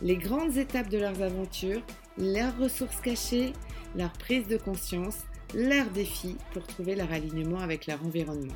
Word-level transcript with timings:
les 0.00 0.16
grandes 0.16 0.56
étapes 0.56 0.88
de 0.88 0.98
leurs 0.98 1.22
aventures, 1.22 1.82
leurs 2.16 2.56
ressources 2.56 3.00
cachées, 3.00 3.52
leur 3.96 4.12
prise 4.12 4.46
de 4.46 4.56
conscience, 4.56 5.18
leurs 5.54 5.90
défis 5.90 6.36
pour 6.52 6.66
trouver 6.66 6.94
leur 6.94 7.12
alignement 7.12 7.58
avec 7.58 7.86
leur 7.86 8.04
environnement. 8.04 8.54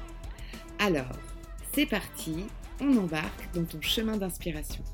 Alors, 0.78 1.18
c'est 1.74 1.86
parti, 1.86 2.44
on 2.80 2.96
embarque 2.96 3.52
dans 3.54 3.64
ton 3.64 3.80
chemin 3.80 4.16
d'inspiration. 4.16 4.84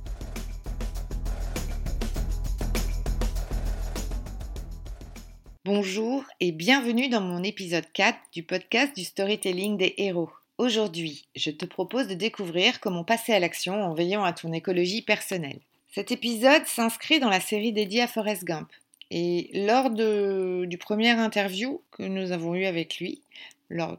Bonjour 5.65 6.24
et 6.41 6.51
bienvenue 6.51 7.10
dans 7.10 7.21
mon 7.21 7.43
épisode 7.43 7.85
4 7.93 8.16
du 8.33 8.43
podcast 8.43 8.96
du 8.96 9.05
storytelling 9.05 9.76
des 9.76 9.95
héros. 9.99 10.30
Aujourd'hui, 10.57 11.29
je 11.37 11.51
te 11.51 11.66
propose 11.66 12.09
de 12.09 12.15
découvrir 12.15 12.80
comment 12.80 13.04
passer 13.04 13.35
à 13.35 13.38
l'action 13.38 13.85
en 13.85 13.93
veillant 13.93 14.24
à 14.24 14.32
ton 14.32 14.52
écologie 14.54 15.02
personnelle. 15.02 15.60
Cet 15.91 16.13
épisode 16.13 16.67
s'inscrit 16.67 17.19
dans 17.19 17.31
la 17.31 17.41
série 17.41 17.73
dédiée 17.73 18.03
à 18.03 18.07
Forrest 18.07 18.45
Gump. 18.45 18.69
Et 19.11 19.51
lors 19.55 19.89
du 19.91 20.79
premier 20.79 21.11
interview 21.11 21.83
que 21.93 22.03
nous 22.03 22.31
avons 22.33 22.55
eu 22.55 22.67
avec 22.67 22.99
lui, 22.99 23.23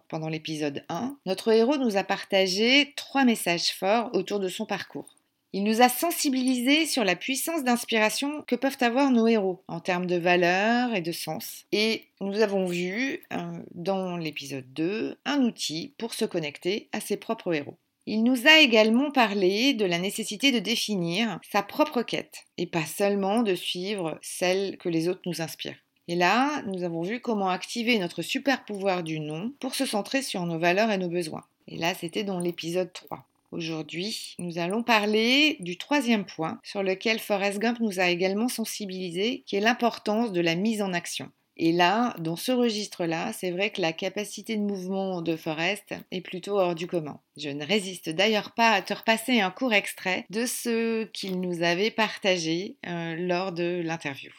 pendant 0.08 0.30
l'épisode 0.30 0.84
1, 0.90 1.18
notre 1.26 1.52
héros 1.52 1.78
nous 1.78 1.98
a 1.98 2.04
partagé 2.04 2.94
trois 2.96 3.26
messages 3.26 3.72
forts 3.74 4.12
autour 4.14 4.40
de 4.40 4.50
son 4.50 4.68
parcours. 4.68 5.16
Il 5.52 5.64
nous 5.64 5.82
a 5.82 5.90
sensibilisés 5.90 6.86
sur 6.86 7.04
la 7.04 7.16
puissance 7.16 7.64
d'inspiration 7.64 8.44
que 8.44 8.56
peuvent 8.56 8.78
avoir 8.82 9.10
nos 9.10 9.26
héros 9.26 9.64
en 9.68 9.80
termes 9.80 10.06
de 10.06 10.16
valeurs 10.16 10.94
et 10.94 11.02
de 11.02 11.12
sens. 11.12 11.66
Et 11.72 12.06
nous 12.22 12.42
avons 12.42 12.66
vu 12.66 13.24
euh, 13.34 13.58
dans 13.74 14.16
l'épisode 14.16 14.72
2 14.74 15.18
un 15.26 15.42
outil 15.42 15.96
pour 15.98 16.14
se 16.14 16.26
connecter 16.26 16.88
à 16.92 17.00
ses 17.00 17.18
propres 17.18 17.52
héros. 17.52 17.80
Il 18.12 18.24
nous 18.24 18.48
a 18.48 18.58
également 18.58 19.12
parlé 19.12 19.76
de 19.76 19.86
la 19.86 20.00
nécessité 20.00 20.52
de 20.52 20.58
définir 20.58 21.40
sa 21.48 21.62
propre 21.62 22.02
quête 22.02 22.48
et 22.58 22.66
pas 22.66 22.88
seulement 22.88 23.44
de 23.44 23.54
suivre 23.54 24.18
celle 24.24 24.78
que 24.78 24.90
les 24.90 25.08
autres 25.08 25.22
nous 25.28 25.44
inspirent. 25.44 25.78
Et 26.08 26.16
là, 26.16 26.64
nous 26.64 26.84
avons 26.84 27.04
vu 27.04 27.20
comment 27.20 27.50
activer 27.50 28.00
notre 28.00 28.24
super 28.24 28.66
pouvoir 28.66 29.04
du 29.04 29.20
non 29.20 29.54
pour 29.60 29.76
se 29.76 29.86
centrer 29.86 30.24
sur 30.24 30.44
nos 30.48 30.58
valeurs 30.58 30.90
et 30.90 30.98
nos 30.98 31.08
besoins. 31.08 31.44
Et 31.68 31.78
là, 31.78 31.94
c'était 31.94 32.24
dans 32.24 32.40
l'épisode 32.40 32.92
3. 32.94 33.28
Aujourd'hui, 33.52 34.34
nous 34.40 34.58
allons 34.58 34.82
parler 34.82 35.58
du 35.60 35.78
troisième 35.78 36.26
point 36.26 36.60
sur 36.64 36.82
lequel 36.82 37.20
Forrest 37.20 37.60
Gump 37.60 37.80
nous 37.80 38.00
a 38.00 38.10
également 38.10 38.48
sensibilisés, 38.48 39.44
qui 39.46 39.56
est 39.56 39.60
l'importance 39.60 40.32
de 40.32 40.42
la 40.42 40.56
mise 40.56 40.82
en 40.82 40.94
action. 40.94 41.30
Et 41.62 41.72
là, 41.72 42.16
dans 42.18 42.36
ce 42.36 42.52
registre-là, 42.52 43.32
c'est 43.34 43.52
vrai 43.52 43.70
que 43.70 43.82
la 43.82 43.94
capacité 43.94 44.58
de 44.58 44.62
mouvement 44.62 45.22
de 45.22 45.36
Forrest 45.36 45.94
est 46.10 46.22
plutôt 46.22 46.58
hors 46.58 46.74
du 46.74 46.88
commun. 46.88 47.20
Je 47.38 47.50
ne 47.50 47.66
résiste 47.66 48.10
d'ailleurs 48.10 48.52
pas 48.52 48.72
à 48.72 48.82
te 48.82 48.94
repasser 48.94 49.42
un 49.42 49.52
court 49.52 49.74
extrait 49.74 50.26
de 50.30 50.46
ce 50.46 51.04
qu'il 51.06 51.40
nous 51.40 51.62
avait 51.62 51.92
partagé 51.92 52.78
euh, 52.88 53.16
lors 53.20 53.52
de 53.52 53.82
l'interview. 53.84 54.32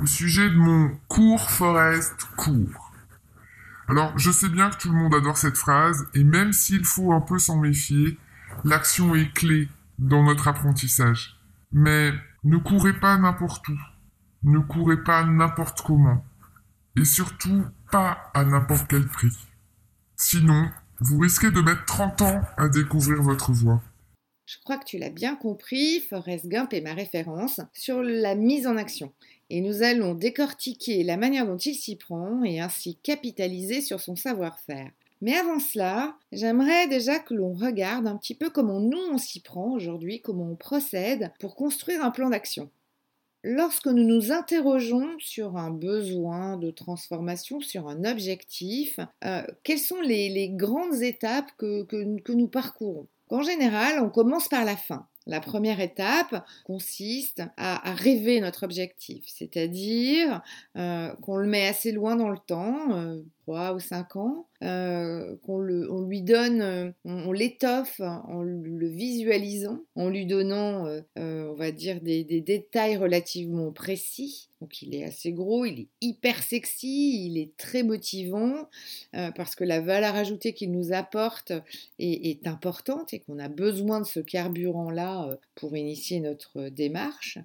Au 0.00 0.06
sujet 0.06 0.48
de 0.48 0.54
mon 0.54 0.92
cours 1.08 1.50
Forrest 1.50 2.14
court. 2.36 2.92
Alors, 3.88 4.16
je 4.16 4.30
sais 4.30 4.48
bien 4.48 4.70
que 4.70 4.76
tout 4.76 4.90
le 4.90 4.96
monde 4.96 5.14
adore 5.14 5.36
cette 5.36 5.56
phrase, 5.56 6.06
et 6.14 6.24
même 6.24 6.52
s'il 6.52 6.84
faut 6.84 7.12
un 7.12 7.20
peu 7.20 7.38
s'en 7.38 7.58
méfier, 7.58 8.16
L'action 8.64 9.14
est 9.16 9.32
clé 9.32 9.68
dans 9.98 10.22
notre 10.22 10.46
apprentissage. 10.46 11.36
Mais 11.72 12.12
ne 12.44 12.58
courez 12.58 12.92
pas 12.92 13.16
n'importe 13.18 13.66
où. 13.68 13.78
Ne 14.44 14.60
courez 14.60 15.02
pas 15.02 15.24
n'importe 15.24 15.82
comment. 15.82 16.24
Et 17.00 17.04
surtout, 17.04 17.64
pas 17.90 18.30
à 18.34 18.44
n'importe 18.44 18.86
quel 18.88 19.06
prix. 19.06 19.32
Sinon, 20.16 20.68
vous 21.00 21.18
risquez 21.18 21.50
de 21.50 21.60
mettre 21.60 21.84
30 21.86 22.22
ans 22.22 22.40
à 22.56 22.68
découvrir 22.68 23.22
votre 23.22 23.50
voie. 23.52 23.82
Je 24.44 24.58
crois 24.62 24.76
que 24.76 24.84
tu 24.84 24.98
l'as 24.98 25.10
bien 25.10 25.34
compris, 25.34 26.00
Forrest 26.00 26.46
Gump 26.46 26.74
est 26.74 26.82
ma 26.82 26.92
référence 26.92 27.60
sur 27.72 28.02
la 28.02 28.34
mise 28.34 28.66
en 28.66 28.76
action. 28.76 29.12
Et 29.48 29.62
nous 29.62 29.82
allons 29.82 30.14
décortiquer 30.14 31.02
la 31.02 31.16
manière 31.16 31.46
dont 31.46 31.56
il 31.56 31.74
s'y 31.74 31.96
prend 31.96 32.44
et 32.44 32.60
ainsi 32.60 32.98
capitaliser 33.02 33.80
sur 33.80 34.00
son 34.00 34.14
savoir-faire. 34.14 34.90
Mais 35.22 35.34
avant 35.34 35.60
cela, 35.60 36.16
j'aimerais 36.32 36.88
déjà 36.88 37.18
que 37.18 37.32
l'on 37.32 37.54
regarde 37.54 38.06
un 38.06 38.16
petit 38.16 38.34
peu 38.34 38.50
comment 38.50 38.80
nous 38.80 39.00
on 39.12 39.18
s'y 39.18 39.40
prend 39.40 39.70
aujourd'hui, 39.70 40.20
comment 40.20 40.50
on 40.50 40.56
procède 40.56 41.32
pour 41.40 41.54
construire 41.56 42.04
un 42.04 42.10
plan 42.10 42.28
d'action. 42.28 42.70
Lorsque 43.44 43.86
nous 43.86 44.04
nous 44.04 44.30
interrogeons 44.30 45.16
sur 45.18 45.56
un 45.56 45.70
besoin 45.70 46.56
de 46.56 46.70
transformation, 46.70 47.60
sur 47.60 47.88
un 47.88 48.04
objectif, 48.04 49.00
euh, 49.24 49.42
quelles 49.64 49.80
sont 49.80 50.00
les, 50.00 50.48
grandes 50.50 51.02
étapes 51.02 51.50
que, 51.58 52.32
nous 52.32 52.46
parcourons? 52.46 53.08
En 53.30 53.42
général, 53.42 54.00
on 54.00 54.10
commence 54.10 54.46
par 54.46 54.64
la 54.64 54.76
fin. 54.76 55.08
La 55.26 55.40
première 55.40 55.80
étape 55.80 56.44
consiste 56.64 57.42
à, 57.56 57.94
rêver 57.94 58.40
notre 58.40 58.64
objectif, 58.64 59.24
c'est-à-dire 59.26 60.40
euh, 60.76 61.08
qu'on 61.22 61.36
le 61.36 61.48
met 61.48 61.66
assez 61.66 61.90
loin 61.90 62.14
dans 62.14 62.28
le 62.28 62.38
temps, 62.38 62.92
euh, 62.92 63.22
3 63.42 63.74
ou 63.74 63.80
5 63.80 64.16
ans, 64.16 64.46
euh, 64.62 65.34
qu'on 65.44 65.66
on 65.90 66.02
lui 66.02 66.22
donne, 66.22 66.60
euh, 66.60 66.90
on, 67.04 67.32
l'étoffe 67.32 68.00
en 68.00 68.42
le 68.42 68.88
visualisant, 68.88 69.80
en 69.96 70.08
lui 70.08 70.26
donnant, 70.26 70.86
euh, 70.86 71.02
on 71.16 71.54
va 71.54 71.72
dire, 71.72 72.00
des, 72.00 72.22
détails 72.22 72.96
relativement 72.96 73.72
précis. 73.72 74.48
Donc 74.60 74.80
il 74.80 74.94
est 74.94 75.04
assez 75.04 75.32
gros, 75.32 75.64
il 75.64 75.80
est 75.80 75.88
hyper 76.00 76.40
sexy, 76.40 77.26
il 77.26 77.36
est 77.36 77.56
très 77.56 77.82
motivant, 77.82 78.68
parce 79.34 79.56
que 79.56 79.64
la 79.64 79.80
valeur 79.80 80.14
ajoutée 80.14 80.52
qu'il 80.52 80.70
nous 80.70 80.92
apporte 80.92 81.52
est 81.98 82.46
importante 82.46 83.12
et 83.12 83.18
qu'on 83.18 83.40
a 83.40 83.48
besoin 83.48 84.00
de 84.00 84.06
ce 84.06 84.20
carburant-là 84.20 85.36
pour 85.56 85.76
initier 85.76 86.20
notre 86.20 86.68
démarche. 86.68 87.38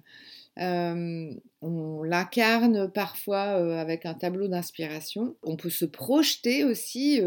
Euh, 0.60 1.30
on 1.60 2.02
l'incarne 2.02 2.90
parfois 2.90 3.60
euh, 3.60 3.76
avec 3.78 4.06
un 4.06 4.14
tableau 4.14 4.48
d'inspiration. 4.48 5.36
On 5.42 5.56
peut 5.56 5.70
se 5.70 5.84
projeter 5.84 6.64
aussi 6.64 7.20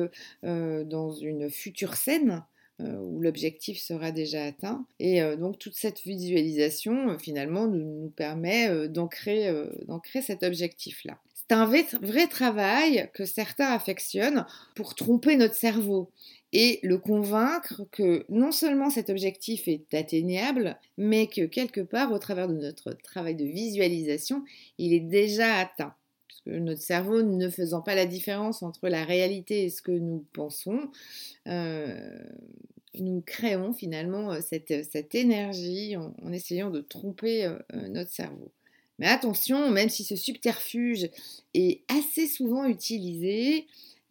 euh, 0.44 0.84
dans 0.84 1.14
une 1.14 1.50
future 1.50 1.96
scène 1.96 2.44
où 2.80 3.22
l'objectif 3.22 3.80
sera 3.80 4.10
déjà 4.12 4.44
atteint. 4.44 4.88
Et 5.00 5.22
donc 5.36 5.60
toute 5.60 5.76
cette 5.76 6.02
visualisation, 6.02 7.16
finalement, 7.20 7.68
nous, 7.68 8.12
permet 8.16 8.90
d'ancrer 8.90 9.54
cet 10.24 10.42
objectif-là. 10.42 11.20
C'est 11.36 11.54
un 11.54 11.66
vrai, 11.66 12.28
travail 12.28 13.12
que 13.14 13.26
certains 13.26 13.72
affectionnent 13.72 14.48
pour 14.74 14.96
tromper 14.96 15.36
notre 15.36 15.54
cerveau 15.54 16.10
et 16.54 16.80
le 16.84 16.98
convaincre 16.98 17.84
que 17.92 18.26
non 18.30 18.52
seulement 18.52 18.90
cet 18.90 19.10
objectif 19.10 19.68
est 19.68 19.94
atteignable, 19.94 20.78
mais 20.98 21.28
que 21.28 21.46
quelque 21.46 21.82
part, 21.82 22.12
au 22.12 22.20
travers 22.20 22.48
de 22.48 22.56
notre 22.56 22.92
travail 22.94 23.36
de 23.36 23.46
visualisation, 23.46 24.44
il 24.78 24.94
est 24.94 25.00
déjà 25.00 25.56
atteint. 25.56 25.94
Parce 26.28 26.58
notre 26.58 26.82
cerveau 26.82 27.22
ne 27.22 27.50
faisant 27.50 27.82
pas 27.82 27.96
la 27.96 28.06
différence 28.06 28.64
entre 28.64 28.90
la 28.90 29.06
réalité 29.06 29.66
et 29.66 29.70
ce 29.70 29.82
que 29.82 29.92
nous 29.92 30.26
pensons, 30.34 30.92
euh, 31.48 32.20
nous 32.96 33.22
créons 33.22 33.74
finalement 33.74 34.34
euh, 34.34 34.40
cette, 34.42 35.16
énergie 35.16 35.96
en, 35.96 36.34
essayant 36.34 36.70
de 36.70 36.82
tromper 36.82 37.46
euh, 37.46 37.58
notre 37.90 38.12
cerveau. 38.12 38.52
Mais 39.00 39.08
attention, 39.08 39.72
même 39.72 39.90
si 39.90 40.04
ce 40.04 40.16
subterfuge 40.16 41.10
est 41.54 41.82
assez 41.88 42.28
souvent 42.28 42.66
utilisé, 42.66 43.66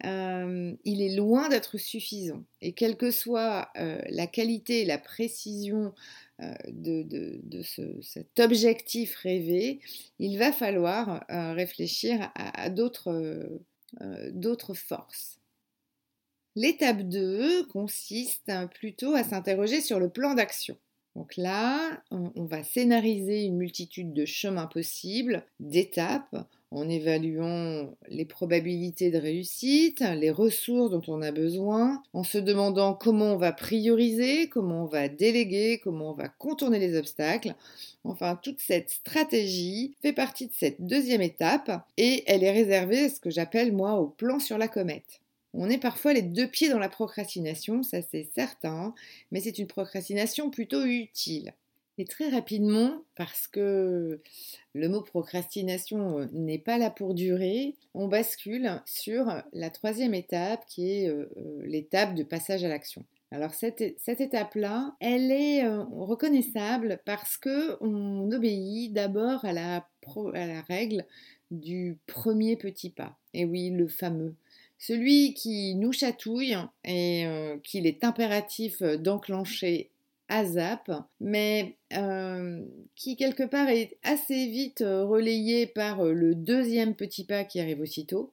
euh, 0.05 0.73
il 0.83 1.01
est 1.01 1.15
loin 1.15 1.49
d'être 1.49 1.77
suffisant. 1.77 2.43
Et 2.61 2.73
quelle 2.73 2.97
que 2.97 3.11
soit 3.11 3.69
euh, 3.77 4.01
la 4.09 4.27
qualité 4.27 4.81
et 4.81 4.85
la 4.85 4.97
précision 4.97 5.93
euh, 6.41 6.53
de, 6.67 7.61
cet 8.01 8.39
objectif 8.39 9.15
rêvé, 9.17 9.79
il 10.19 10.37
va 10.37 10.51
falloir 10.51 11.23
réfléchir 11.29 12.31
à, 12.35 12.69
d'autres 12.69 13.59
forces. 14.73 15.39
L'étape 16.55 17.03
2 17.03 17.67
consiste 17.67 18.51
plutôt 18.73 19.13
à 19.13 19.23
s'interroger 19.23 19.81
sur 19.81 19.99
le 19.99 20.09
plan 20.09 20.33
d'action. 20.33 20.77
Donc 21.15 21.35
là, 21.37 22.01
on 22.09 22.45
va 22.45 22.63
scénariser 22.63 23.43
une 23.43 23.57
multitude 23.57 24.13
de 24.13 24.25
chemins 24.25 24.67
possibles, 24.67 25.45
d'étapes, 25.59 26.47
en 26.71 26.87
évaluant 26.87 27.93
les 28.07 28.23
probabilités 28.23 29.11
de 29.11 29.17
réussite, 29.17 29.99
les 29.99 30.31
ressources 30.31 30.91
dont 30.91 31.01
on 31.07 31.21
a 31.21 31.31
besoin, 31.31 32.01
en 32.13 32.23
se 32.23 32.37
demandant 32.37 32.93
comment 32.93 33.33
on 33.33 33.37
va 33.37 33.51
prioriser, 33.51 34.47
comment 34.47 34.83
on 34.83 34.87
va 34.87 35.09
déléguer, 35.09 35.81
comment 35.83 36.11
on 36.11 36.15
va 36.15 36.29
contourner 36.29 36.79
les 36.79 36.97
obstacles. 36.97 37.55
Enfin, 38.05 38.39
toute 38.41 38.61
cette 38.61 38.89
stratégie 38.89 39.95
fait 40.01 40.13
partie 40.13 40.47
de 40.47 40.53
cette 40.53 40.81
deuxième 40.81 41.21
étape 41.21 41.85
et 41.97 42.23
elle 42.25 42.43
est 42.43 42.51
réservée 42.51 43.05
à 43.05 43.09
ce 43.09 43.19
que 43.19 43.29
j'appelle 43.29 43.73
moi 43.73 43.95
au 43.95 44.07
plan 44.07 44.39
sur 44.39 44.57
la 44.57 44.69
comète. 44.69 45.19
On 45.53 45.69
est 45.69 45.77
parfois 45.77 46.13
les 46.13 46.21
deux 46.21 46.47
pieds 46.47 46.69
dans 46.69 46.79
la 46.79 46.87
procrastination, 46.87 47.83
ça 47.83 48.01
c'est 48.01 48.29
certain, 48.33 48.95
mais 49.31 49.41
c'est 49.41 49.59
une 49.59 49.67
procrastination 49.67 50.49
plutôt 50.49 50.85
utile. 50.85 51.53
Et 52.01 52.05
très 52.05 52.29
rapidement, 52.29 53.03
parce 53.15 53.47
que 53.47 54.21
le 54.73 54.89
mot 54.89 55.03
procrastination 55.03 56.21
euh, 56.21 56.25
n'est 56.33 56.57
pas 56.57 56.79
là 56.79 56.89
pour 56.89 57.13
durer, 57.13 57.75
on 57.93 58.07
bascule 58.07 58.81
sur 58.87 59.31
la 59.53 59.69
troisième 59.69 60.15
étape 60.15 60.65
qui 60.65 60.91
est 60.91 61.09
euh, 61.09 61.29
euh, 61.37 61.61
l'étape 61.63 62.15
de 62.15 62.23
passage 62.23 62.63
à 62.63 62.69
l'action. 62.69 63.05
Alors 63.29 63.53
cette, 63.53 63.81
étape-là, 64.07 64.95
elle 64.99 65.31
est 65.31 65.63
reconnaissable 65.67 66.99
parce 67.05 67.37
que 67.37 67.77
on 67.81 68.31
obéit 68.31 68.91
d'abord 68.91 69.45
à 69.45 69.53
la, 69.53 69.87
à 70.33 70.47
la 70.47 70.61
règle 70.61 71.05
du 71.51 71.99
premier 72.07 72.55
petit 72.55 72.89
pas. 72.89 73.15
Et 73.35 73.45
oui, 73.45 73.69
le 73.69 73.87
fameux. 73.87 74.33
Celui 74.79 75.35
qui 75.35 75.75
nous 75.75 75.93
chatouille 75.93 76.57
et 76.83 77.25
qu'il 77.63 77.85
est 77.85 78.03
impératif 78.03 78.81
d'enclencher 78.81 79.91
ASAP, 80.31 80.89
mais 81.19 81.75
euh, 81.93 82.63
qui 82.95 83.17
quelque 83.17 83.43
part 83.43 83.67
est 83.67 83.97
assez 84.01 84.47
vite 84.47 84.81
euh, 84.81 85.03
relayé 85.03 85.67
par 85.67 86.05
euh, 86.05 86.13
le 86.13 86.35
deuxième 86.35 86.95
petit 86.95 87.25
pas 87.25 87.43
qui 87.43 87.59
arrive 87.59 87.81
aussitôt, 87.81 88.31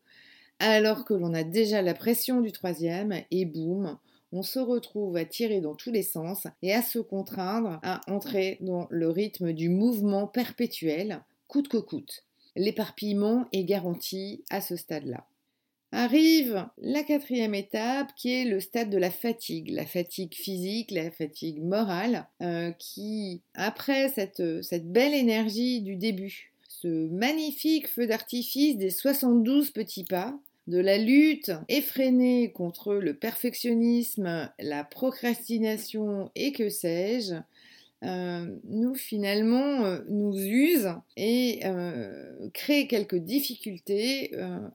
alors 0.61 1.05
que 1.05 1.13
l'on 1.13 1.35
a 1.35 1.43
déjà 1.43 1.83
la 1.83 1.95
pression 1.95 2.41
du 2.41 2.53
troisième, 2.53 3.15
et 3.33 3.45
boum, 3.45 3.99
on 4.31 4.43
se 4.43 4.61
retrouve 4.61 5.17
à 5.17 5.25
tirer 5.25 5.61
dans 5.61 5.75
tous 5.75 5.91
les 5.91 6.05
sens 6.05 6.47
et 6.63 6.73
à 6.73 6.83
se 6.83 7.01
contraindre 7.01 7.81
à 7.83 8.01
entrer 8.07 8.59
dans 8.61 8.87
le 8.91 9.11
rythme 9.11 9.53
du 9.53 9.69
mouvement 9.69 10.29
perpétuel, 10.29 11.21
coûte 11.49 11.69
que 11.69 11.79
coûte. 11.79 12.25
L'éparpillement 12.55 13.47
est 13.53 13.65
garanti 13.65 14.45
à 14.51 14.61
ce 14.61 14.77
stade-là. 14.77 15.27
Arrive 15.91 16.67
la 16.77 17.03
quatrième 17.03 17.55
étape 17.55 18.13
qui 18.15 18.35
est 18.35 18.45
le 18.45 18.61
stade 18.61 18.91
de 18.91 18.99
la 18.99 19.11
fatigue, 19.11 19.71
la 19.71 19.87
fatigue 19.87 20.35
physique, 20.35 20.91
la 20.91 21.11
fatigue 21.11 21.63
morale, 21.63 22.27
euh, 22.43 22.73
qui, 22.73 23.41
après 23.55 24.11
cette, 24.11 24.43
belle 24.85 25.15
énergie 25.15 25.81
du 25.81 25.97
début, 25.97 26.53
ce 26.69 27.09
magnifique 27.09 27.89
feu 27.89 28.07
d'artifice 28.07 28.77
des 28.77 28.91
72 28.91 29.71
petits 29.71 30.05
pas, 30.05 30.39
de 30.67 30.79
la 30.79 30.99
lutte 30.99 31.53
effrénée 31.71 32.53
contre 32.53 32.95
le 32.95 33.15
perfectionnisme, 33.15 34.51
la 34.59 34.85
procrastination 34.85 36.31
et 36.35 36.53
que 36.53 36.69
sais-je, 36.69 37.37
nous 38.03 38.95
finalement 38.95 39.85
euh, 39.85 39.99
nous 40.09 40.37
use 40.37 40.89
et 41.17 41.61
euh, 41.65 42.49
crée 42.55 42.87
quelques 42.87 43.17
difficultés 43.17 44.33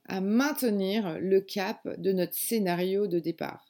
à 0.08 0.22
maintenir 0.22 1.20
le 1.20 1.42
cap 1.42 1.80
de 1.98 2.12
notre 2.12 2.36
scénario 2.36 3.08
de 3.08 3.20
départ. 3.20 3.66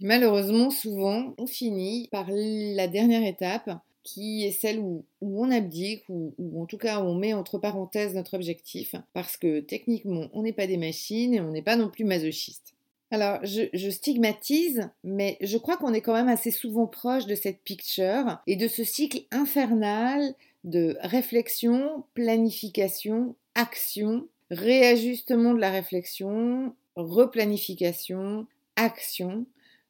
Malheureusement, 0.00 0.70
souvent, 0.70 1.34
on 1.38 1.46
finit 1.46 2.08
par 2.10 2.26
la 2.28 2.88
dernière 2.88 3.24
étape 3.24 3.70
qui 4.02 4.44
est 4.44 4.50
celle 4.50 4.80
où, 4.80 5.04
on 5.20 5.50
abdique, 5.50 6.02
ou, 6.08 6.34
en 6.60 6.66
tout 6.66 6.78
cas 6.78 7.00
on 7.00 7.14
met 7.14 7.34
entre 7.34 7.58
parenthèses 7.58 8.14
notre 8.14 8.34
objectif, 8.34 8.96
parce 9.12 9.36
que 9.36 9.60
techniquement 9.60 10.28
on 10.32 10.42
n'est 10.42 10.52
pas 10.52 10.66
des 10.66 10.76
machines 10.76 11.34
et 11.34 11.40
on 11.40 11.52
n'est 11.52 11.62
pas 11.62 11.76
non 11.76 11.88
plus 11.88 12.04
masochiste. 12.04 12.74
Alors, 13.12 13.40
je, 13.44 13.90
stigmatise, 13.90 14.88
mais 15.04 15.36
je 15.42 15.58
crois 15.58 15.76
qu'on 15.76 15.92
est 15.92 16.00
quand 16.00 16.14
même 16.14 16.30
assez 16.30 16.50
souvent 16.50 16.86
proche 16.86 17.26
de 17.26 17.34
cette 17.34 17.60
picture 17.60 18.40
et 18.46 18.56
de 18.56 18.66
ce 18.68 18.84
cycle 18.84 19.20
infernal 19.30 20.34
de 20.64 20.96
réflexion, 21.02 22.04
planification, 22.14 23.34
action, 23.54 24.26
réajustement 24.50 25.52
de 25.52 25.60
la 25.60 25.70
réflexion, 25.70 26.74
replanification, 26.96 28.46
action, 28.76 29.44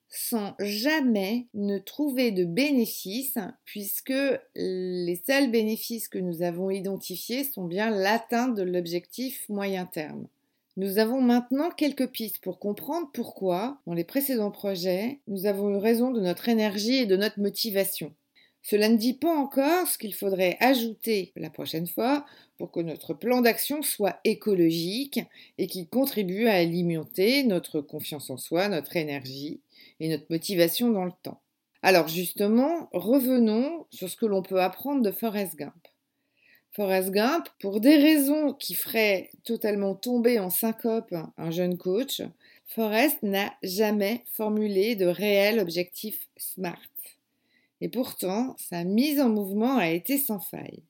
sans 0.08 0.56
jamais 0.58 1.46
ne 1.54 1.78
trouver 1.78 2.32
de 2.32 2.44
bénéfices, 2.44 3.38
puisque 3.64 4.12
les 4.56 5.22
seuls 5.24 5.52
bénéfices 5.52 6.08
que 6.08 6.19
nous 6.19 6.42
avons 6.42 6.70
identifiés 6.70 7.44
sont 7.44 7.66
bien 7.66 7.88
l'atteinte 7.88 8.56
de 8.56 8.62
l'objectif 8.62 9.48
moyen 9.48 9.86
terme. 9.86 10.26
Nous 10.78 10.98
avons 10.98 11.20
maintenant 11.20 11.70
quelques 11.70 12.06
pistes 12.06 12.38
pour 12.38 12.58
comprendre 12.58 13.10
pourquoi, 13.12 13.78
dans 13.86 13.92
les 13.92 14.04
précédents 14.04 14.50
projets, 14.50 15.20
nous 15.26 15.44
avons 15.44 15.69
eu 15.69 15.76
raison 15.76 16.10
de 16.10 16.20
notre 16.20 16.48
énergie 16.48 16.96
et 16.96 17.06
de 17.06 17.16
notre 17.16 17.40
motivation. 17.40 18.14
Cela 18.62 18.88
ne 18.88 18.96
dit 18.96 19.12
pas 19.12 19.36
encore 19.36 19.86
ce 19.86 19.98
qu'il 19.98 20.14
faudrait 20.14 20.56
ajouter 20.60 21.32
la 21.36 21.50
prochaine 21.50 21.86
fois 21.86 22.24
pour 22.56 22.70
que 22.70 22.80
notre 22.80 23.12
plan 23.12 23.42
d'action 23.42 23.82
soit 23.82 24.20
écologique 24.24 25.20
et 25.58 25.66
qu'il 25.66 25.88
contribue 25.88 26.46
à 26.46 26.54
alimenter 26.54 27.44
notre 27.44 27.82
confiance 27.82 28.30
en 28.30 28.38
soi, 28.38 28.69
notre 28.69 28.96
énergie 28.96 29.60
et 30.00 30.08
notre 30.08 30.26
motivation 30.30 30.90
dans 30.90 31.04
le 31.04 31.12
temps. 31.22 31.42
Alors 31.82 32.08
justement, 32.08 32.88
revenons 32.92 33.86
sur 33.90 34.08
ce 34.08 34.16
que 34.16 34.26
l'on 34.26 34.42
peut 34.42 34.62
apprendre 34.62 35.02
de 35.02 35.10
Forrest 35.10 35.56
Gump. 35.56 35.92
Forrest 36.74 37.10
Gump, 37.10 37.48
pour 37.60 37.80
des 37.80 37.96
raisons 37.96 38.54
qui 38.54 38.74
feraient 38.74 39.30
totalement 39.44 39.94
tomber 39.94 40.38
en 40.38 40.48
syncope 40.48 41.14
un 41.36 41.50
jeune 41.50 41.76
coach, 41.76 42.22
Forrest 42.66 43.22
n'a 43.22 43.52
jamais 43.62 44.24
formulé 44.32 44.96
de 44.96 45.04
réel 45.04 45.60
objectif 45.60 46.28
SMART. 46.38 46.78
Et 47.82 47.90
pourtant, 47.90 48.56
sa 48.58 48.84
mise 48.84 49.20
en 49.20 49.28
mouvement 49.28 49.76
a 49.76 49.90
été 49.90 50.16
sans 50.16 50.40
faille. 50.40 50.82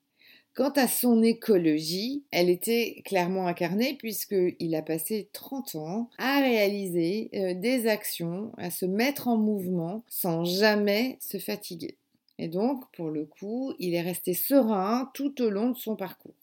Quant 0.55 0.71
à 0.77 0.87
son 0.87 1.21
écologie, 1.23 2.23
elle 2.31 2.51
était 2.51 3.03
clairement 3.05 3.49
incarnée 3.49 3.95
puisqu'il 3.95 4.75
a 4.77 4.83
passé 4.83 5.31
30 5.33 5.75
ans 5.77 6.11
à 6.19 6.41
réaliser 6.41 7.31
euh, 7.35 7.55
des 7.55 7.89
actions, 7.89 8.53
à 8.59 8.71
se 8.71 8.85
mettre 8.85 9.27
en 9.27 9.37
mouvement 9.37 10.05
sans 10.09 10.45
jamais 10.45 11.17
se 11.21 11.39
fatiguer. 11.39 11.97
Et 12.39 12.49
donc, 12.49 12.85
pour 12.93 13.11
le 13.11 13.25
coup, 13.25 13.75
il 13.79 13.95
est 13.95 14.03
resté 14.03 14.35
serein 14.35 15.11
tout 15.15 15.41
au 15.43 15.51
long 15.51 15.71
de 15.71 15.79
son 15.79 15.97
parcours. 15.97 16.35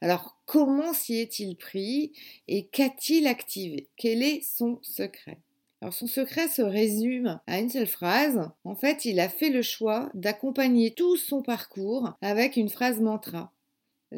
Alors, 0.00 0.40
comment 0.46 0.92
s'y 0.94 1.16
est-il 1.16 1.56
pris 1.56 2.12
et 2.48 2.66
qu'a-t-il 2.66 3.26
activé? 3.26 3.88
Quel 3.96 4.22
est 4.22 4.42
son 4.42 4.78
secret? 4.82 5.38
Alors 5.82 5.94
son 5.94 6.06
secret 6.06 6.48
se 6.48 6.60
résume 6.60 7.40
à 7.46 7.58
une 7.58 7.70
seule 7.70 7.86
phrase. 7.86 8.50
En 8.64 8.74
fait, 8.74 9.06
il 9.06 9.18
a 9.18 9.30
fait 9.30 9.48
le 9.48 9.62
choix 9.62 10.10
d'accompagner 10.12 10.92
tout 10.92 11.16
son 11.16 11.42
parcours 11.42 12.12
avec 12.20 12.56
une 12.56 12.68
phrase 12.68 13.00
mantra, 13.00 13.52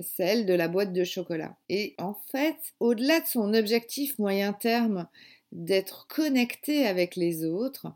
celle 0.02 0.44
de 0.44 0.54
la 0.54 0.66
boîte 0.66 0.92
de 0.92 1.04
chocolat. 1.04 1.56
Et 1.68 1.94
en 1.98 2.14
fait, 2.32 2.56
au-delà 2.80 3.20
de 3.20 3.26
son 3.26 3.54
objectif 3.54 4.18
moyen 4.18 4.52
terme 4.52 5.06
d'être 5.52 6.08
connecté 6.08 6.84
avec 6.84 7.14
les 7.14 7.44
autres, 7.44 7.92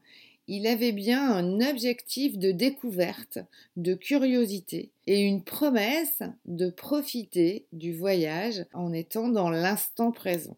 il 0.49 0.67
avait 0.67 0.93
bien 0.93 1.31
un 1.31 1.61
objectif 1.61 2.39
de 2.39 2.53
découverte, 2.53 3.39
de 3.77 3.95
curiosité 3.95 4.91
et 5.07 5.21
une 5.21 5.43
promesse 5.43 6.23
de 6.45 6.71
profiter 6.71 7.67
du 7.73 7.93
voyage 7.93 8.65
en 8.73 8.93
étant 8.93 9.29
dans 9.29 9.51
l'instant 9.51 10.13
présent. 10.13 10.57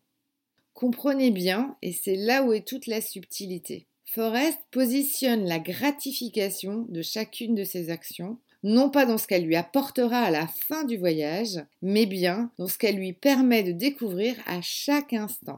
Comprenez 0.75 1.31
bien, 1.31 1.77
et 1.83 1.93
c'est 1.93 2.17
là 2.17 2.45
où 2.45 2.53
est 2.53 2.67
toute 2.67 2.87
la 2.87 3.01
subtilité. 3.01 3.87
Forrest 4.05 4.59
positionne 4.71 5.45
la 5.45 5.59
gratification 5.59 6.87
de 6.89 7.03
chacune 7.03 7.55
de 7.55 7.65
ses 7.65 7.91
actions, 7.91 8.39
non 8.63 8.89
pas 8.89 9.05
dans 9.05 9.19
ce 9.19 9.27
qu'elle 9.27 9.45
lui 9.45 9.57
apportera 9.57 10.21
à 10.21 10.31
la 10.31 10.47
fin 10.47 10.85
du 10.85 10.97
voyage, 10.97 11.61
mais 11.83 12.07
bien 12.07 12.51
dans 12.59 12.69
ce 12.69 12.79
qu'elle 12.79 12.97
lui 12.97 13.13
permet 13.13 13.63
de 13.63 13.73
découvrir 13.73 14.37
à 14.47 14.61
chaque 14.63 15.13
instant. 15.13 15.57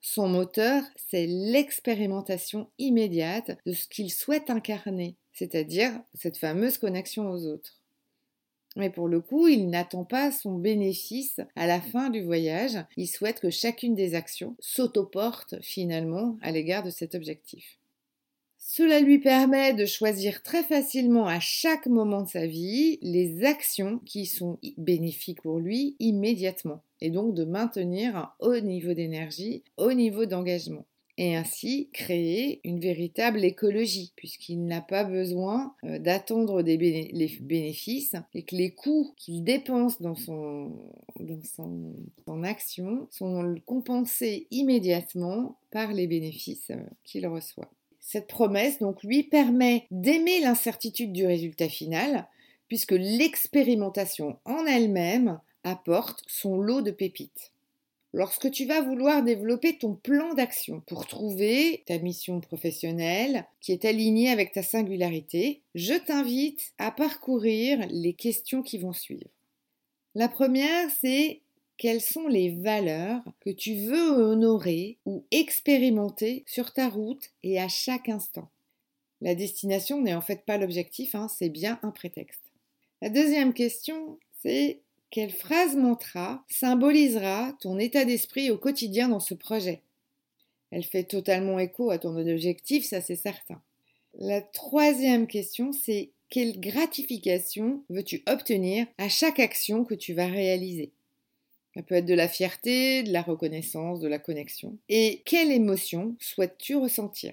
Son 0.00 0.28
moteur, 0.28 0.82
c'est 0.96 1.26
l'expérimentation 1.26 2.70
immédiate 2.78 3.58
de 3.66 3.72
ce 3.72 3.86
qu'il 3.86 4.10
souhaite 4.10 4.48
incarner, 4.48 5.16
c'est-à-dire 5.32 5.92
cette 6.14 6.38
fameuse 6.38 6.78
connexion 6.78 7.30
aux 7.30 7.44
autres. 7.46 7.80
Mais 8.76 8.88
pour 8.88 9.08
le 9.08 9.20
coup, 9.20 9.48
il 9.48 9.68
n'attend 9.68 10.04
pas 10.04 10.32
son 10.32 10.54
bénéfice 10.54 11.40
à 11.54 11.66
la 11.66 11.80
fin 11.80 12.08
du 12.08 12.22
voyage, 12.22 12.78
il 12.96 13.08
souhaite 13.08 13.40
que 13.40 13.50
chacune 13.50 13.94
des 13.94 14.14
actions 14.14 14.56
s'autoporte 14.58 15.60
finalement 15.60 16.38
à 16.40 16.50
l'égard 16.50 16.82
de 16.82 16.90
cet 16.90 17.14
objectif. 17.14 17.78
Cela 18.56 19.00
lui 19.00 19.18
permet 19.18 19.74
de 19.74 19.84
choisir 19.84 20.42
très 20.42 20.62
facilement 20.62 21.26
à 21.26 21.40
chaque 21.40 21.86
moment 21.86 22.22
de 22.22 22.28
sa 22.28 22.46
vie 22.46 22.98
les 23.02 23.44
actions 23.44 23.98
qui 23.98 24.26
sont 24.26 24.58
bénéfiques 24.78 25.42
pour 25.42 25.58
lui 25.58 25.96
immédiatement 25.98 26.82
et 27.00 27.10
donc 27.10 27.34
de 27.34 27.44
maintenir 27.44 28.16
un 28.16 28.32
haut 28.40 28.60
niveau 28.60 28.94
d'énergie, 28.94 29.64
haut 29.76 29.92
niveau 29.92 30.26
d'engagement. 30.26 30.86
et 31.18 31.36
ainsi 31.36 31.90
créer 31.92 32.60
une 32.64 32.80
véritable 32.80 33.44
écologie, 33.44 34.12
puisqu'il 34.16 34.64
n'a 34.64 34.80
pas 34.80 35.04
besoin 35.04 35.74
euh, 35.84 35.98
d'attendre 35.98 36.62
les 36.62 36.78
bénéfices 36.78 38.14
et 38.32 38.42
que 38.42 38.56
les 38.56 38.70
coûts 38.70 39.12
qu'il 39.18 39.44
dépense 39.44 40.00
dans 40.00 40.14
son, 40.14 40.72
dans 41.18 41.42
son, 41.44 42.42
action 42.42 43.06
sont 43.10 43.54
compensés 43.66 44.46
immédiatement 44.50 45.58
par 45.70 45.92
les 45.92 46.06
bénéfices 46.06 46.70
euh, 46.70 46.82
qu'il 47.04 47.26
reçoit. 47.26 47.70
Cette 48.00 48.26
promesse 48.26 48.78
donc 48.78 49.02
lui 49.02 49.22
permet 49.22 49.86
d'aimer 49.90 50.40
l'incertitude 50.40 51.12
du 51.12 51.26
résultat 51.26 51.68
final, 51.68 52.26
puisque 52.66 52.92
l'expérimentation 52.92 54.38
en 54.46 54.64
elle-même 54.64 55.38
apporte 55.64 56.22
son 56.26 56.60
lot 56.60 56.82
de 56.82 56.90
pépites. 56.90 57.52
Lorsque 58.12 58.50
tu 58.50 58.66
vas 58.66 58.80
vouloir 58.80 59.22
développer 59.22 59.78
ton 59.78 59.94
plan 59.94 60.34
d'action 60.34 60.80
pour 60.86 61.06
trouver 61.06 61.84
ta 61.86 61.98
mission 61.98 62.40
professionnelle 62.40 63.46
qui 63.60 63.70
est 63.70 63.84
alignée 63.84 64.30
avec 64.30 64.52
ta 64.52 64.64
singularité, 64.64 65.60
je 65.76 65.94
t'invite 65.94 66.72
à 66.78 66.90
parcourir 66.90 67.86
les 67.88 68.12
questions 68.12 68.62
qui 68.62 68.78
vont 68.78 68.92
suivre. 68.92 69.30
La 70.16 70.28
première, 70.28 70.90
c'est 71.00 71.40
quelles 71.76 72.00
sont 72.00 72.26
les 72.26 72.50
valeurs 72.50 73.22
que 73.40 73.50
tu 73.50 73.76
veux 73.76 74.10
honorer 74.10 74.98
ou 75.06 75.24
expérimenter 75.30 76.42
sur 76.46 76.72
ta 76.72 76.88
route 76.88 77.30
et 77.44 77.60
à 77.60 77.68
chaque 77.68 78.08
instant? 78.08 78.50
La 79.20 79.36
destination 79.36 80.00
n'est 80.00 80.14
en 80.14 80.20
fait 80.20 80.44
pas 80.44 80.58
l'objectif, 80.58 81.14
hein, 81.14 81.28
c'est 81.28 81.48
bien 81.48 81.78
un 81.82 81.90
prétexte. 81.90 82.42
La 83.02 83.08
deuxième 83.08 83.54
question, 83.54 84.18
c'est 84.42 84.80
quelle 85.10 85.32
phrase 85.32 85.76
mantra 85.76 86.44
symbolisera 86.48 87.56
ton 87.60 87.78
état 87.78 88.04
d'esprit 88.04 88.50
au 88.50 88.58
quotidien 88.58 89.08
dans 89.08 89.20
ce 89.20 89.34
projet? 89.34 89.82
Elle 90.70 90.84
fait 90.84 91.04
totalement 91.04 91.58
écho 91.58 91.90
à 91.90 91.98
ton 91.98 92.16
objectif, 92.16 92.84
ça 92.84 93.00
c'est 93.00 93.16
certain. 93.16 93.60
La 94.18 94.40
troisième 94.40 95.26
question, 95.26 95.72
c'est 95.72 96.10
quelle 96.28 96.60
gratification 96.60 97.82
veux-tu 97.88 98.22
obtenir 98.28 98.86
à 98.98 99.08
chaque 99.08 99.40
action 99.40 99.84
que 99.84 99.94
tu 99.94 100.14
vas 100.14 100.26
réaliser? 100.26 100.92
Ça 101.74 101.82
peut 101.82 101.96
être 101.96 102.06
de 102.06 102.14
la 102.14 102.28
fierté, 102.28 103.02
de 103.02 103.12
la 103.12 103.22
reconnaissance, 103.22 104.00
de 104.00 104.08
la 104.08 104.18
connexion. 104.18 104.76
Et 104.88 105.22
quelle 105.24 105.52
émotion 105.52 106.16
souhaites-tu 106.18 106.76
ressentir? 106.76 107.32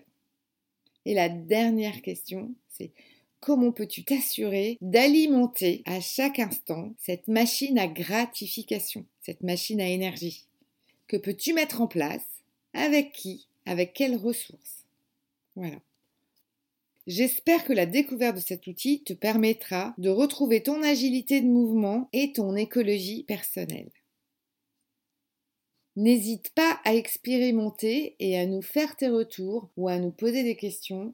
Et 1.05 1.13
la 1.13 1.29
dernière 1.29 2.01
question, 2.01 2.53
c'est 2.69 2.91
Comment 3.39 3.71
peux-tu 3.71 4.03
t'assurer 4.03 4.77
d'alimenter 4.81 5.83
à 5.85 6.01
chaque 6.01 6.39
instant 6.39 6.93
cette 6.97 7.27
machine 7.27 7.77
à 7.77 7.87
gratification, 7.87 9.05
cette 9.21 9.43
machine 9.43 9.79
à 9.79 9.87
énergie? 9.87 10.45
Que 11.07 11.17
peux-tu 11.17 11.53
mettre 11.53 11.81
en 11.81 11.87
place? 11.87 12.25
Avec 12.73 13.13
qui? 13.13 13.47
Avec 13.65 13.93
quelles 13.93 14.17
ressources? 14.17 14.85
Voilà. 15.55 15.77
J'espère 17.05 17.63
que 17.63 17.71
la 17.71 17.85
découverte 17.85 18.35
de 18.35 18.41
cet 18.41 18.67
outil 18.67 19.01
te 19.03 19.13
permettra 19.13 19.93
de 19.97 20.09
retrouver 20.09 20.61
ton 20.61 20.83
agilité 20.83 21.39
de 21.39 21.47
mouvement 21.47 22.09
et 22.11 22.33
ton 22.33 22.55
écologie 22.55 23.23
personnelle. 23.23 23.91
N'hésite 25.95 26.49
pas 26.49 26.79
à 26.83 26.93
expérimenter 26.93 28.15
et 28.19 28.37
à 28.37 28.45
nous 28.45 28.61
faire 28.61 28.97
tes 28.97 29.07
retours 29.07 29.69
ou 29.77 29.87
à 29.87 29.97
nous 29.97 30.11
poser 30.11 30.43
des 30.43 30.55
questions 30.55 31.13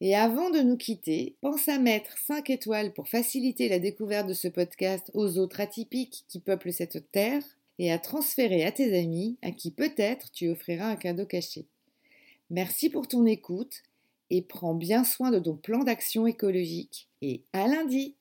et 0.00 0.14
avant 0.14 0.50
de 0.50 0.60
nous 0.60 0.76
quitter, 0.76 1.36
pense 1.40 1.68
à 1.68 1.78
mettre 1.78 2.18
5 2.18 2.50
étoiles 2.50 2.92
pour 2.92 3.08
faciliter 3.08 3.68
la 3.68 3.78
découverte 3.78 4.28
de 4.28 4.34
ce 4.34 4.48
podcast 4.48 5.10
aux 5.14 5.38
autres 5.38 5.60
atypiques 5.60 6.24
qui 6.28 6.38
peuplent 6.38 6.72
cette 6.72 7.10
terre 7.12 7.42
et 7.78 7.90
à 7.90 7.98
transférer 7.98 8.64
à 8.64 8.72
tes 8.72 8.98
amis 8.98 9.38
à 9.42 9.52
qui 9.52 9.70
peut-être 9.70 10.30
tu 10.32 10.48
offriras 10.48 10.88
un 10.90 10.96
cadeau 10.96 11.24
caché. 11.24 11.66
Merci 12.50 12.90
pour 12.90 13.08
ton 13.08 13.24
écoute 13.24 13.82
et 14.28 14.42
prends 14.42 14.74
bien 14.74 15.02
soin 15.02 15.30
de 15.30 15.38
ton 15.38 15.56
plan 15.56 15.82
d'action 15.82 16.26
écologique 16.26 17.08
et 17.22 17.42
à 17.52 17.66
lundi 17.66 18.15